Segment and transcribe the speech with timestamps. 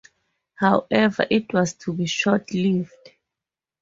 [0.55, 3.11] However, it was to be short-lived.